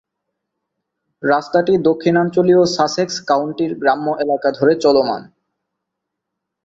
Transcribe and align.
রাস্তাটি 1.23 1.73
দক্ষিণাঞ্চলীয় 1.87 2.61
সাসেক্স 2.75 3.15
কাউন্টির 3.29 3.71
গ্রাম্য 3.81 4.07
এলাকা 4.23 4.49
ধরে 4.51 4.73
চলমান। 4.83 5.21